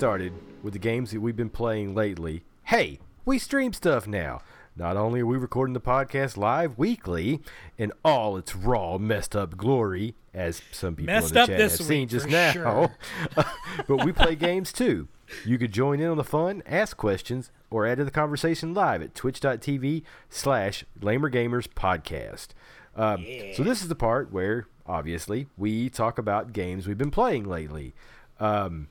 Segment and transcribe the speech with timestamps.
[0.00, 0.32] started
[0.62, 4.40] with the games that we've been playing lately, hey, we stream stuff now.
[4.74, 7.42] Not only are we recording the podcast live weekly
[7.76, 11.72] in all its raw, messed up glory, as some people Messed in the chat have
[11.72, 12.96] seen just now, sure.
[13.86, 15.06] but we play games too.
[15.44, 19.02] You could join in on the fun, ask questions, or add to the conversation live
[19.02, 22.48] at twitch.tv slash lamergamers podcast.
[22.96, 27.44] Um, So this is the part where, obviously, we talk about games we've been playing
[27.44, 27.92] lately.
[28.38, 28.88] Um,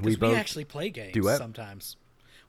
[0.00, 1.38] we, both actually play games what?
[1.38, 1.96] sometimes.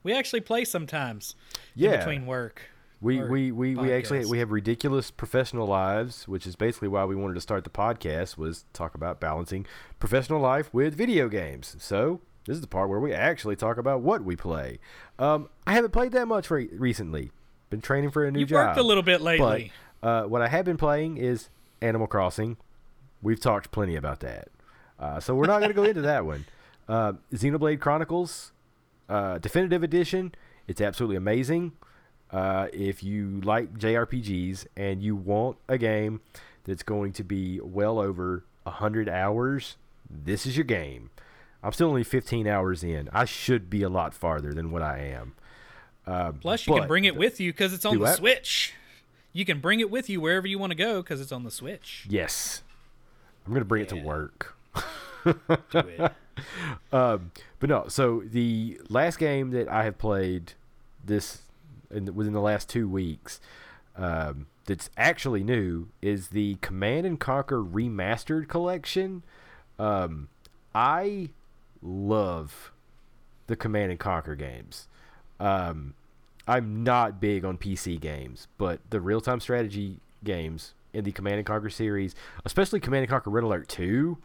[0.02, 1.34] We actually play sometimes.
[1.74, 1.98] Yeah.
[1.98, 2.62] Between work.
[3.00, 7.14] We we, we, we actually we have ridiculous professional lives, which is basically why we
[7.14, 9.66] wanted to start the podcast was talk about balancing
[9.98, 11.76] professional life with video games.
[11.78, 14.78] So this is the part where we actually talk about what we play.
[15.18, 17.30] Um, I haven't played that much re- recently.
[17.68, 18.68] Been training for a new You've job.
[18.68, 19.70] worked a little bit lately.
[20.00, 21.50] But uh, what I have been playing is
[21.82, 22.56] Animal Crossing.
[23.20, 24.48] We've talked plenty about that,
[24.98, 26.46] uh, so we're not going to go into that one.
[26.88, 28.52] Uh, Xenoblade Chronicles
[29.08, 30.34] uh, Definitive Edition.
[30.66, 31.72] It's absolutely amazing.
[32.30, 36.20] Uh, if you like JRPGs and you want a game
[36.64, 39.76] that's going to be well over hundred hours,
[40.10, 41.10] this is your game.
[41.62, 43.08] I'm still only 15 hours in.
[43.12, 45.34] I should be a lot farther than what I am.
[46.06, 48.12] Um, Plus, you can bring it with you because it's on the?
[48.12, 48.74] Switch.
[49.32, 51.50] You can bring it with you wherever you want to go because it's on the
[51.50, 52.06] Switch.
[52.08, 52.62] Yes.
[53.46, 54.54] I'm going to bring it to work.
[55.24, 56.12] Do it.
[56.92, 60.52] Um, but no, so the last game that I have played
[61.04, 61.42] this
[61.90, 63.40] in within the last two weeks
[63.96, 69.22] um, that's actually new is the Command and Conquer Remastered Collection.
[69.78, 70.28] Um,
[70.74, 71.30] I
[71.82, 72.70] love
[73.48, 74.86] the Command and Conquer games.
[75.40, 75.94] Um,
[76.46, 81.36] I'm not big on PC games, but the real time strategy games in the Command
[81.38, 84.16] and Conquer series, especially Command and Conquer Red Alert 2,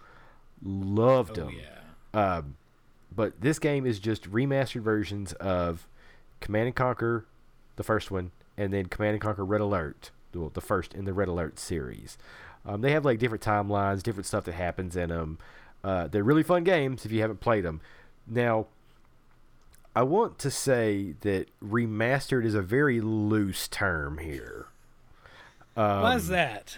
[0.64, 1.56] loved Oh, them.
[1.58, 1.79] yeah.
[2.14, 2.56] Um,
[3.16, 5.88] but this game is just remastered versions of
[6.40, 7.26] Command and Conquer,
[7.76, 11.14] the first one, and then Command and Conquer Red Alert, well, the first in the
[11.14, 12.18] Red Alert series.
[12.66, 15.38] Um, they have like different timelines, different stuff that happens in them.
[15.84, 17.82] Uh, they're really fun games if you haven't played them.
[18.28, 18.68] Now,
[19.96, 24.68] I want to say that remastered is a very loose term here.
[25.76, 26.78] Um, Why is that?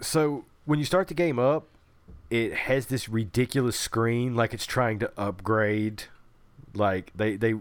[0.00, 1.66] so when you start the game up,
[2.30, 6.04] it has this ridiculous screen like it's trying to upgrade.
[6.74, 7.54] Like they they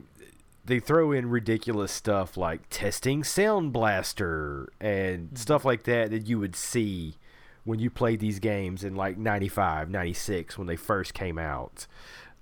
[0.66, 6.40] they throw in ridiculous stuff like testing Sound Blaster and stuff like that that you
[6.40, 7.16] would see
[7.64, 11.88] when you played these games in like 95, 96 when they first came out.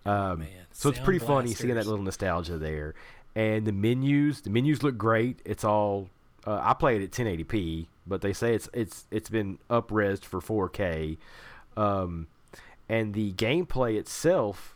[0.06, 2.94] Um, man, so it's pretty funny seeing that little nostalgia there.
[3.36, 5.40] And the menus, the menus look great.
[5.46, 6.10] It's all
[6.46, 10.42] uh, I play it at 1080p, but they say it's it's it's been upresed for
[10.42, 11.18] 4K.
[11.78, 12.28] Um,
[12.90, 14.76] and the gameplay itself,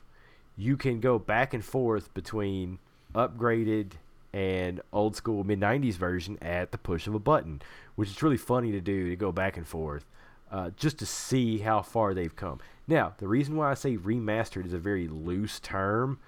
[0.56, 2.80] you can go back and forth between
[3.14, 3.94] upgraded
[4.34, 7.62] and old school mid 90s version at the push of a button,
[7.96, 10.06] which is really funny to do to go back and forth
[10.52, 12.60] uh, just to see how far they've come.
[12.88, 16.20] Now, the reason why I say remastered is a very loose term,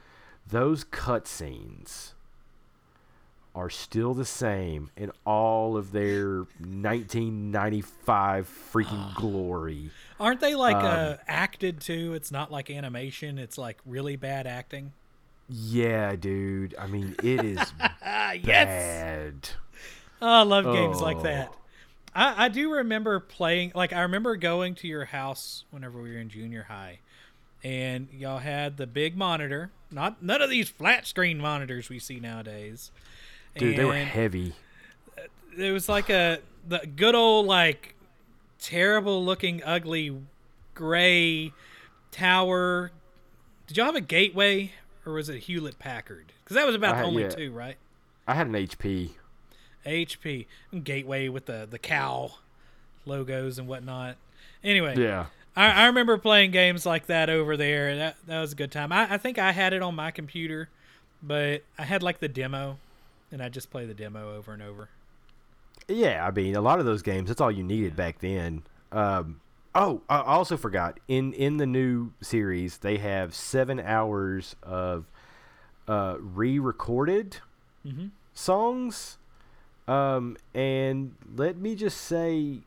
[0.47, 2.13] those cutscenes
[3.55, 9.91] are still the same in all of their 1995 freaking glory.
[10.19, 12.13] Aren't they like Um, uh, acted too?
[12.13, 13.38] It's not like animation.
[13.38, 14.93] It's like really bad acting.
[15.49, 16.75] Yeah, dude.
[16.77, 17.59] I mean, it is
[18.05, 18.43] Ah, yes.
[18.67, 19.49] bad.
[20.21, 21.23] Oh, I love games like Oh.
[21.23, 21.53] that.
[22.13, 23.71] I, I do remember playing.
[23.75, 26.99] Like I remember going to your house whenever we were in junior high,
[27.63, 29.71] and y'all had the big monitor.
[29.91, 32.91] Not none of these flat screen monitors we see nowadays.
[33.57, 34.53] Dude, they were heavy.
[35.57, 37.95] It was like a the good old like
[38.59, 40.15] terrible looking ugly
[40.73, 41.51] gray
[42.11, 42.91] tower.
[43.67, 44.71] Did y'all have a gateway
[45.05, 46.31] or was it Hewlett Packard?
[46.44, 47.29] Because that was about I the only yeah.
[47.29, 47.77] two, right?
[48.27, 49.12] I had an HP.
[49.85, 50.45] HP
[50.83, 52.31] Gateway with the the cow
[53.06, 54.15] logos and whatnot.
[54.63, 55.27] Anyway, Yeah.
[55.56, 57.95] I, I remember playing games like that over there.
[57.95, 58.91] That that was a good time.
[58.91, 60.69] I, I think I had it on my computer,
[61.24, 62.77] but I had like the demo,
[63.31, 64.89] and I just play the demo over and over.
[65.87, 68.63] Yeah, I mean, a lot of those games, that's all you needed back then.
[68.91, 69.41] Um,
[69.73, 70.99] oh, I also forgot.
[71.07, 75.05] In in the new series, they have seven hours of
[75.87, 77.37] uh, re-recorded
[77.85, 78.11] Mhm.
[78.33, 79.17] songs,
[79.87, 82.59] um, and let me just say,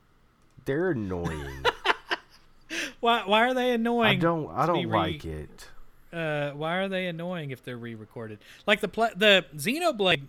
[0.64, 1.64] they're annoying.
[3.00, 4.16] Why why are they annoying?
[4.18, 5.68] I don't I don't re- like it.
[6.12, 8.38] Uh, why are they annoying if they're re-recorded?
[8.66, 10.22] Like the pla- the Xenoblade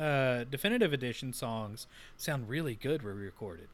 [0.00, 1.86] uh, definitive edition songs
[2.16, 3.68] sound really good re-recorded.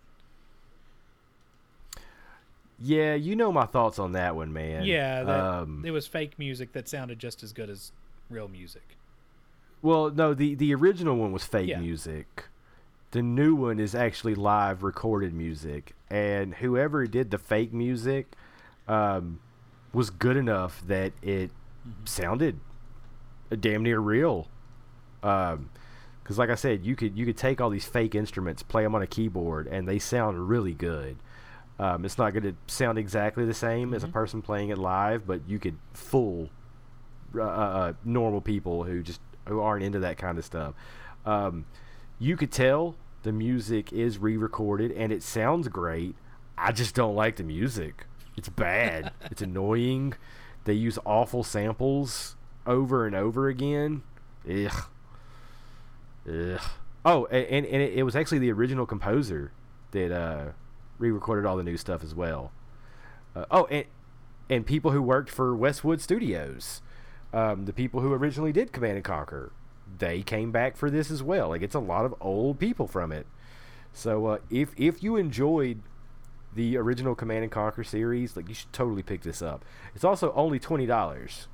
[2.79, 4.85] Yeah, you know my thoughts on that one, man.
[4.85, 7.93] Yeah, that, um, it was fake music that sounded just as good as
[8.29, 8.83] real music.
[9.83, 11.79] well, no, the the original one was fake Yeah.
[11.79, 12.45] music.
[13.13, 18.33] The new one is actually live recorded music, and whoever did the fake music
[18.89, 19.41] um,
[19.95, 21.51] was good enough that it
[22.05, 22.59] sounded
[23.61, 24.49] damn near real.
[26.27, 28.97] Because, like I said, you could you could take all these fake instruments, play them
[28.97, 31.19] on a keyboard, and they sound really good.
[31.79, 35.25] Um, it's not going to sound exactly the same as a person playing it live,
[35.25, 36.51] but you could fool
[37.37, 40.75] uh, uh, normal people who just who aren't into that kind of stuff.
[41.25, 41.65] Um,
[42.19, 46.17] you could tell the music is re-recorded and it sounds great.
[46.59, 48.05] I just don't like the music.
[48.37, 49.13] It's bad.
[49.31, 50.15] it's annoying.
[50.65, 52.35] They use awful samples
[52.67, 54.03] over and over again.
[54.51, 54.87] Ugh.
[56.29, 56.61] Ugh.
[57.05, 59.53] Oh, and, and it, it was actually the original composer
[59.93, 60.53] that uh,
[60.99, 62.53] re-recorded all the new stuff as well.
[63.35, 63.85] Uh, oh, and
[64.49, 66.81] and people who worked for Westwood Studios,
[67.33, 69.53] um, the people who originally did Command and Conquer,
[69.99, 71.49] they came back for this as well.
[71.51, 73.27] Like it's a lot of old people from it.
[73.93, 75.81] So uh, if if you enjoyed
[76.55, 79.65] the original Command and Conquer series, like you should totally pick this up.
[79.95, 81.49] It's also only twenty dollars.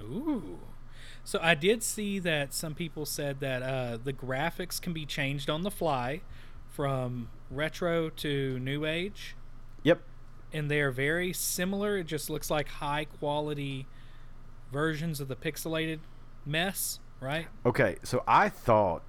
[0.00, 0.58] Ooh.
[1.24, 5.48] So I did see that some people said that uh, the graphics can be changed
[5.48, 6.20] on the fly
[6.68, 9.36] from retro to new age,
[9.84, 10.00] Yep.
[10.52, 11.98] and they are very similar.
[11.98, 13.86] It just looks like high quality
[14.72, 16.00] versions of the pixelated
[16.44, 17.46] mess, right?
[17.64, 19.02] Okay, so I thought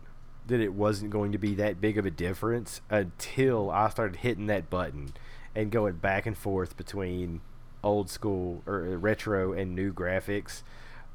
[0.46, 4.48] that it wasn't going to be that big of a difference until I started hitting
[4.48, 5.14] that button
[5.56, 7.40] and going back and forth between
[7.82, 10.64] old school or uh, retro and new graphics.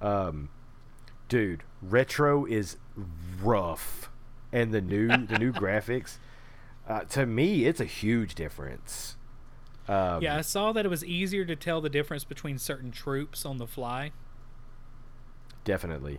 [0.01, 0.49] Um,
[1.29, 2.77] dude, retro is
[3.43, 4.11] rough,
[4.53, 6.19] and the new the new graphics.
[6.89, 9.17] Uh, to me, it's a huge difference.
[9.87, 13.45] Um, Yeah, I saw that it was easier to tell the difference between certain troops
[13.45, 14.13] on the fly.
[15.65, 16.19] Definitely.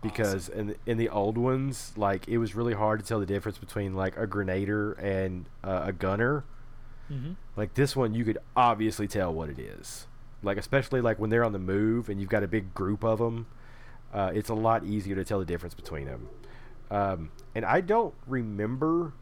[0.00, 3.26] Because in the, in the old ones, like it was really hard to tell the
[3.26, 6.44] difference between like a grenadier and uh, a gunner.
[7.10, 7.32] Mm-hmm.
[7.56, 10.06] Like this one, you could obviously tell what it is.
[10.42, 13.18] Like especially like when they're on the move and you've got a big group of
[13.18, 13.46] them,
[14.12, 16.28] uh, it's a lot easier to tell the difference between them.
[16.90, 19.12] Um, and I don't remember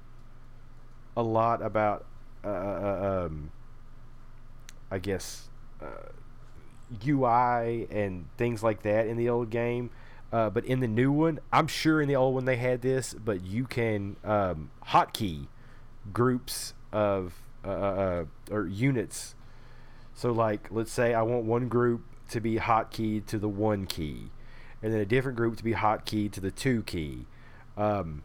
[1.17, 2.07] a lot about,
[2.45, 3.51] uh, uh, um,
[4.91, 5.49] I guess,
[5.83, 6.11] uh,
[7.07, 9.91] UI and things like that in the old game.
[10.33, 13.15] Uh, but in the new one, I'm sure in the old one they had this,
[13.15, 15.47] but you can um, hotkey
[16.13, 17.35] groups of
[17.65, 19.35] uh, uh, or units.
[20.15, 24.31] So, like, let's say I want one group to be hotkeyed to the one key,
[24.87, 27.27] and then a different group to be hotkeyed to the two key.
[27.77, 28.23] Um,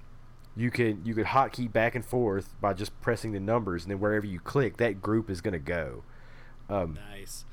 [0.55, 3.99] you can you could hotkey back and forth by just pressing the numbers, and then
[3.99, 6.03] wherever you click, that group is going to go.
[6.69, 7.45] Um, Nice.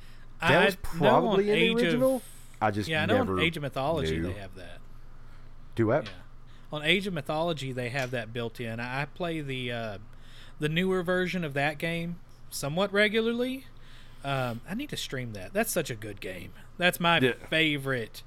[0.42, 2.22] that I was probably in the Age of- original.
[2.60, 4.26] I just yeah, I know never on Age of Mythology knew.
[4.32, 4.78] they have that.
[5.74, 6.04] do what?
[6.04, 6.10] Yeah.
[6.70, 8.78] On Age of Mythology, they have that built in.
[8.78, 9.98] I I play the uh,
[10.60, 12.16] the newer version of that game
[12.50, 13.64] somewhat regularly.
[14.24, 15.52] Um, I need to stream that.
[15.54, 16.52] That's such a good game.
[16.76, 17.32] That's my Yeah.
[17.48, 18.22] favorite,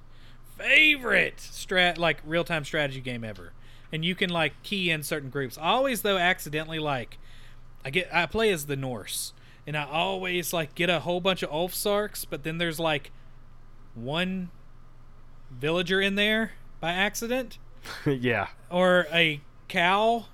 [0.57, 3.53] favorite strat like real time strategy game ever.
[3.91, 5.57] And you can like key in certain groups.
[5.57, 7.17] I always though accidentally like
[7.83, 9.33] I get I play as the Norse,
[9.67, 13.11] and I always like get a whole bunch of Ulfsarks, but then there's like
[13.95, 14.49] one
[15.51, 17.57] villager in there by accident
[18.05, 18.47] yeah.
[18.69, 20.25] or a cow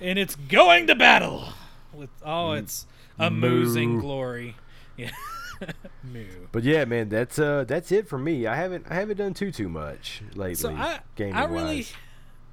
[0.00, 1.48] and it's going to battle
[1.92, 2.86] with oh it's
[3.18, 4.00] amusing Moo.
[4.00, 4.56] glory
[4.96, 5.10] yeah
[6.52, 8.46] But yeah, man, that's uh that's it for me.
[8.46, 10.54] I haven't I haven't done too too much lately.
[10.54, 11.92] so i gaming i really wise.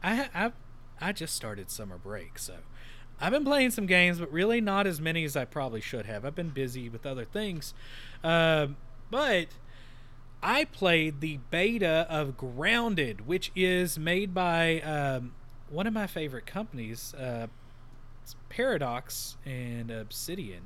[0.03, 0.51] I, I
[0.99, 2.55] i just started summer break so
[3.19, 6.25] i've been playing some games but really not as many as i probably should have
[6.25, 7.73] i've been busy with other things
[8.23, 8.77] um,
[9.09, 9.47] but
[10.43, 15.33] I played the beta of Grounded, which is made by um,
[15.69, 17.47] one of my favorite companies, uh,
[18.49, 20.63] Paradox and Obsidian.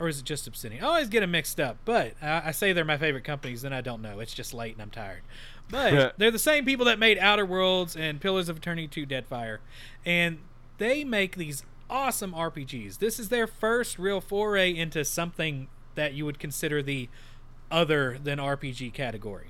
[0.00, 0.84] Or is it just Obsidian?
[0.84, 3.72] I always get them mixed up, but I, I say they're my favorite companies, then
[3.72, 4.20] I don't know.
[4.20, 5.22] It's just late and I'm tired.
[5.70, 9.58] But they're the same people that made Outer Worlds and Pillars of Eternity 2 Deadfire.
[10.04, 10.38] And
[10.78, 12.98] they make these awesome RPGs.
[12.98, 17.08] This is their first real foray into something that you would consider the
[17.70, 19.48] other than RPG category.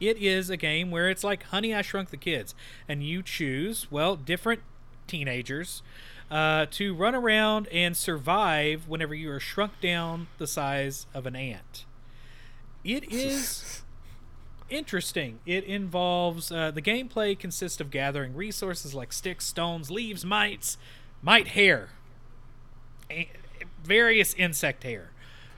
[0.00, 2.54] It is a game where it's like Honey, I Shrunk the Kids,
[2.88, 4.60] and you choose, well, different
[5.06, 5.82] teenagers
[6.30, 11.36] uh, to run around and survive whenever you are shrunk down the size of an
[11.36, 11.84] ant.
[12.82, 13.82] It is
[14.70, 15.40] interesting.
[15.46, 20.78] It involves uh, the gameplay consists of gathering resources like sticks, stones, leaves, mites,
[21.22, 21.90] mite hair.
[23.82, 25.10] Various insect hair,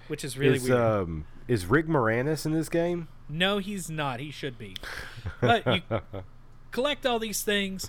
[0.08, 0.80] which is really is weird.
[0.80, 3.06] um is Rick Moranis in this game?
[3.28, 4.18] No, he's not.
[4.18, 4.75] He should be.
[5.40, 5.82] But you
[6.73, 7.88] collect all these things.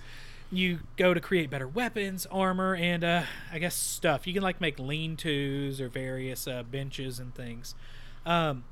[0.50, 4.26] You go to create better weapons, armor, and uh, I guess stuff.
[4.26, 7.76] You can like make lean-tos or various uh, benches and things.
[8.26, 8.64] Um,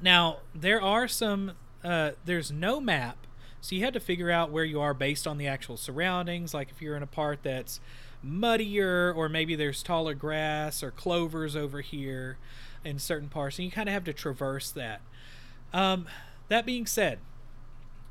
[0.00, 1.52] now there are some.
[1.84, 3.28] Uh, there's no map,
[3.60, 6.52] so you had to figure out where you are based on the actual surroundings.
[6.52, 7.80] Like if you're in a part that's
[8.20, 12.38] muddier, or maybe there's taller grass or clovers over here
[12.84, 15.00] in certain parts, and you kind of have to traverse that.
[15.72, 16.06] Um,
[16.48, 17.20] that being said,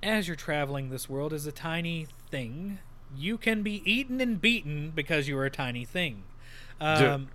[0.04, 2.80] as you're traveling this world as a tiny thing,
[3.16, 6.24] you can be eaten and beaten because you are a tiny thing.
[6.80, 7.30] Um,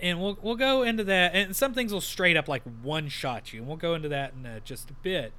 [0.00, 3.52] and we'll we'll go into that, and some things will straight up like one shot
[3.52, 5.32] you, and we'll go into that in uh, just a bit.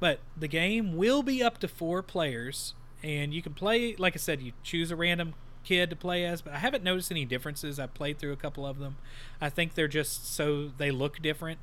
[0.00, 3.96] But the game will be up to four players, and you can play.
[3.96, 7.10] Like I said, you choose a random kid to play as, but I haven't noticed
[7.10, 7.78] any differences.
[7.78, 8.96] I've played through a couple of them.
[9.40, 11.58] I think they're just so they look different.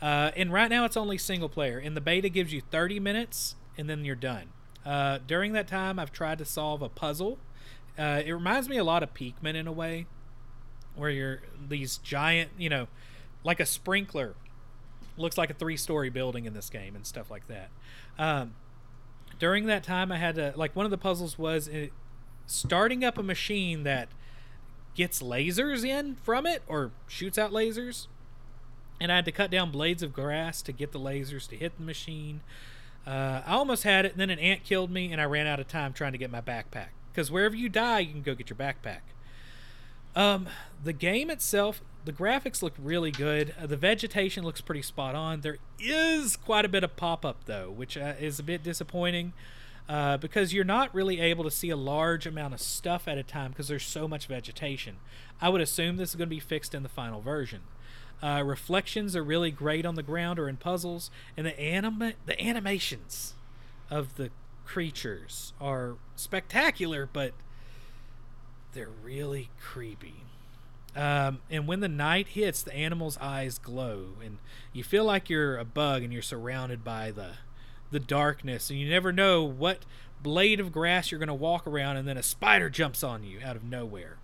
[0.00, 1.78] Uh, and right now it's only single player.
[1.78, 4.48] And the beta gives you 30 minutes, and then you're done.
[4.84, 7.38] Uh, during that time, I've tried to solve a puzzle.
[7.98, 10.06] Uh, it reminds me a lot of Pikmin in a way,
[10.94, 12.88] where you're these giant, you know,
[13.44, 14.34] like a sprinkler.
[15.16, 17.70] Looks like a three-story building in this game and stuff like that.
[18.18, 18.56] Um,
[19.38, 21.92] during that time, I had to like one of the puzzles was it,
[22.46, 24.08] starting up a machine that
[24.94, 28.06] gets lasers in from it or shoots out lasers
[29.00, 31.76] and I had to cut down blades of grass to get the lasers to hit
[31.76, 32.40] the machine.
[33.06, 35.60] Uh, I almost had it, and then an ant killed me, and I ran out
[35.60, 36.88] of time trying to get my backpack.
[37.12, 39.00] Because wherever you die, you can go get your backpack.
[40.16, 40.48] Um,
[40.82, 43.54] the game itself, the graphics look really good.
[43.60, 45.40] Uh, the vegetation looks pretty spot on.
[45.40, 49.32] There is quite a bit of pop up though, which uh, is a bit disappointing.
[49.86, 53.22] Uh, because you're not really able to see a large amount of stuff at a
[53.22, 54.96] time because there's so much vegetation.
[55.42, 57.60] I would assume this is going to be fixed in the final version.
[58.22, 62.40] Uh, reflections are really great on the ground or in puzzles, and the anima- the
[62.42, 63.34] animations
[63.90, 64.30] of the
[64.64, 67.32] creatures are spectacular, but
[68.72, 70.24] they're really creepy.
[70.96, 74.38] Um, and when the night hits, the animal's eyes glow, and
[74.72, 77.32] you feel like you're a bug and you're surrounded by the
[77.90, 79.84] the darkness, and you never know what
[80.22, 83.38] blade of grass you're going to walk around, and then a spider jumps on you
[83.44, 84.16] out of nowhere.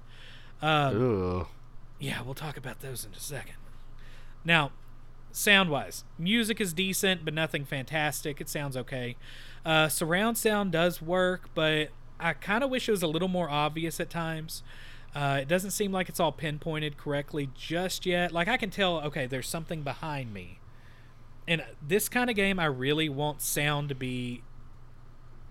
[0.62, 0.96] Um,
[1.98, 3.54] yeah, we'll talk about those in a second.
[4.44, 4.72] Now,
[5.32, 8.40] sound wise, music is decent, but nothing fantastic.
[8.40, 9.16] It sounds okay.
[9.64, 13.48] Uh, surround sound does work, but I kind of wish it was a little more
[13.48, 14.62] obvious at times.
[15.14, 18.32] Uh, it doesn't seem like it's all pinpointed correctly just yet.
[18.32, 20.60] Like I can tell, okay, there's something behind me.
[21.48, 24.42] And this kind of game, I really want sound to be.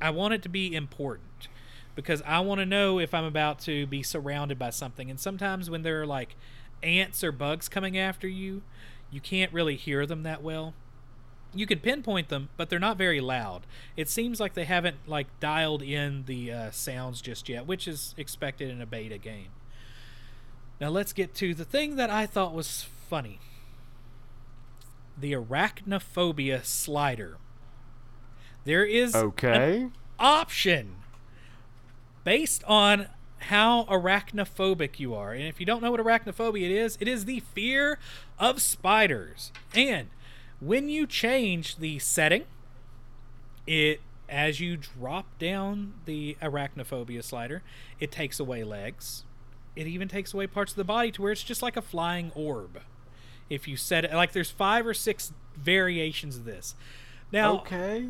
[0.01, 1.49] I want it to be important
[1.93, 5.09] because I want to know if I'm about to be surrounded by something.
[5.09, 6.37] And sometimes when there are like
[6.83, 8.61] ants or bugs coming after you,
[9.11, 10.73] you can't really hear them that well.
[11.53, 13.65] You can pinpoint them, but they're not very loud.
[13.97, 18.13] It seems like they haven't like dialed in the uh, sounds just yet, which is
[18.17, 19.49] expected in a beta game.
[20.79, 23.39] Now let's get to the thing that I thought was funny.
[25.17, 27.37] The arachnophobia slider.
[28.63, 29.87] There is an Okay.
[30.19, 30.95] option
[32.23, 33.07] based on
[33.43, 35.33] how arachnophobic you are.
[35.33, 37.99] And if you don't know what arachnophobia is, it is the fear
[38.37, 39.51] of spiders.
[39.73, 40.09] And
[40.59, 42.43] when you change the setting,
[43.65, 47.63] it as you drop down the arachnophobia slider,
[47.99, 49.23] it takes away legs.
[49.75, 52.31] It even takes away parts of the body to where it's just like a flying
[52.35, 52.81] orb.
[53.49, 56.75] If you set it like there's five or six variations of this.
[57.31, 58.09] Now, Okay.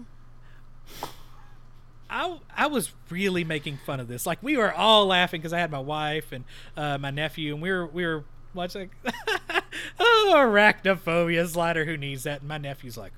[2.09, 4.25] I I was really making fun of this.
[4.25, 6.43] Like we were all laughing because I had my wife and
[6.75, 8.23] uh, my nephew, and we were we were
[8.53, 8.89] watching.
[9.99, 11.85] oh, arachnophobia slider.
[11.85, 12.39] Who needs that?
[12.39, 13.13] And my nephew's like,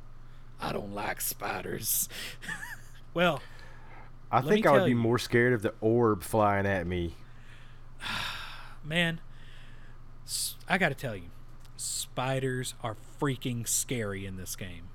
[0.60, 2.10] I don't like spiders.
[3.14, 3.42] well,
[4.32, 4.96] I think I would be you.
[4.96, 7.16] more scared of the orb flying at me.
[8.84, 9.20] man,
[10.70, 11.30] I got to tell you,
[11.78, 14.91] spiders are freaking scary in this game.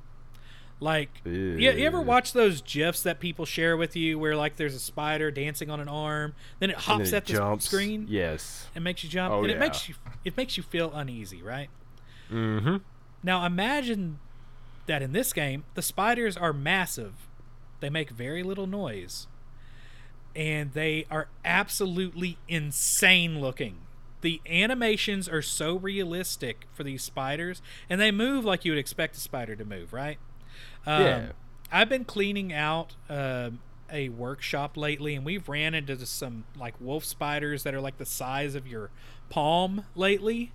[0.79, 4.75] Like, you, you ever watch those gifs that people share with you where like there's
[4.75, 7.65] a spider dancing on an arm, then it hops then it at the jumps.
[7.65, 8.07] screen?
[8.11, 8.67] Yes.
[8.75, 11.71] It makes you jump, Oh, and it makes you it makes you feel uneasy, right?
[12.31, 12.77] Mm-hmm.
[13.23, 14.19] Now imagine
[14.87, 17.15] that in this game, the spiders are massive.
[17.81, 19.27] They make very little noise.
[20.35, 23.79] And they are absolutely insane looking.
[24.21, 29.17] The animations are so realistic for these spiders, and they move like you would expect
[29.17, 30.19] a spider to move, right?
[30.87, 31.27] Um, Yeah.
[31.73, 33.61] I've been cleaning out um
[33.91, 38.07] a workshop lately, and we've ran into some like wolf spiders that are like the
[38.07, 38.91] size of your
[39.31, 40.53] palm lately.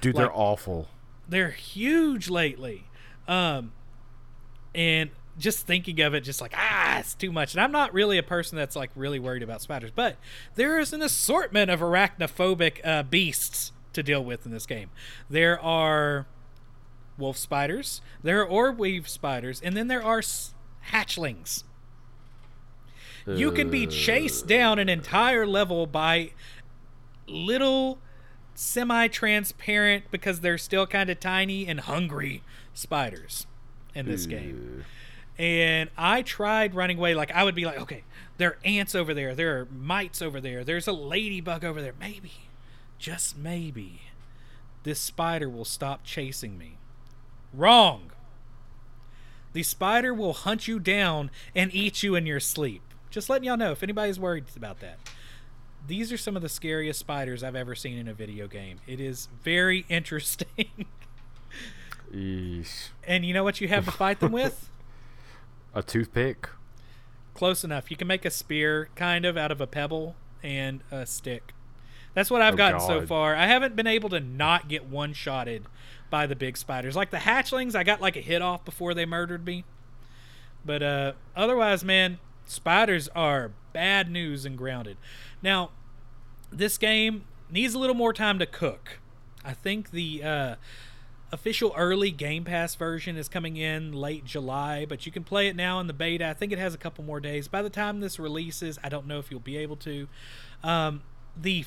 [0.00, 0.88] Dude, Like- they're awful.
[1.28, 2.84] They're huge lately,
[3.28, 3.72] um,
[4.74, 7.54] and just thinking of it, just like ah, it's too much.
[7.54, 10.16] And I'm not really a person that's like really worried about spiders, but
[10.56, 14.90] there is an assortment of arachnophobic uh, beasts to deal with in this game.
[15.30, 16.26] There are
[17.18, 20.54] wolf spiders, there are orb weave spiders, and then there are s-
[20.90, 21.64] hatchlings.
[23.26, 26.32] You can be chased down an entire level by
[27.28, 27.98] little
[28.54, 32.42] semi-transparent because they're still kind of tiny and hungry
[32.74, 33.46] spiders
[33.94, 34.84] in this game.
[35.38, 38.04] And I tried running away like I would be like, okay,
[38.38, 41.94] there are ants over there, there are mites over there, there's a ladybug over there.
[41.98, 42.32] Maybe,
[42.98, 44.02] just maybe,
[44.82, 46.76] this spider will stop chasing me.
[47.52, 48.10] Wrong.
[49.52, 52.82] The spider will hunt you down and eat you in your sleep.
[53.10, 54.98] Just letting y'all know if anybody's worried about that.
[55.86, 58.78] These are some of the scariest spiders I've ever seen in a video game.
[58.86, 60.86] It is very interesting.
[62.14, 62.88] Eesh.
[63.06, 64.70] and you know what you have to fight them with?
[65.74, 66.50] A toothpick.
[67.34, 67.90] Close enough.
[67.90, 71.54] You can make a spear kind of out of a pebble and a stick.
[72.12, 73.34] That's what I've Oh, gotten so far.
[73.34, 75.64] I haven't been able to not get one shotted
[76.12, 76.94] by the big spiders.
[76.94, 79.64] Like the hatchlings, I got like a hit off before they murdered me.
[80.64, 84.98] But uh otherwise, man, spiders are bad news and grounded.
[85.42, 85.70] Now,
[86.50, 88.98] this game needs a little more time to cook.
[89.42, 90.54] I think the uh
[91.32, 95.56] official early Game Pass version is coming in late July, but you can play it
[95.56, 96.28] now in the beta.
[96.28, 97.48] I think it has a couple more days.
[97.48, 100.08] By the time this releases, I don't know if you'll be able to.
[100.62, 101.00] Um,
[101.34, 101.64] the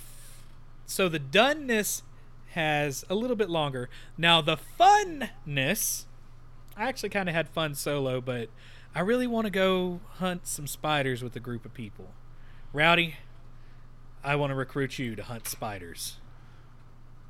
[0.86, 2.04] so the doneness
[2.56, 3.90] has a little bit longer.
[4.18, 6.06] Now the funness,
[6.76, 8.50] I actually kind of had fun solo, but
[8.96, 12.12] I really want to go hunt some spiders with a group of people.
[12.72, 13.16] Rowdy,
[14.24, 16.18] I want to recruit you to hunt spiders.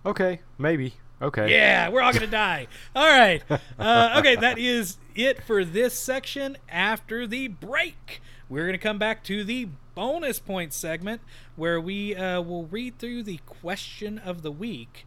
[0.06, 0.94] Okay, maybe.
[1.20, 1.50] Okay.
[1.50, 2.68] Yeah, we're all gonna die.
[2.96, 3.42] All right.
[3.78, 6.58] Uh, okay, that is it for this section.
[6.70, 11.22] After the break, we're gonna come back to the bonus point segment
[11.56, 15.06] where we uh, will read through the question of the week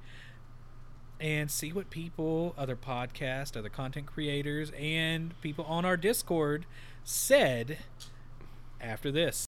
[1.21, 6.67] and see what people, other podcast, other content creators, and people on our Discord
[7.05, 7.79] said
[8.81, 9.47] after this.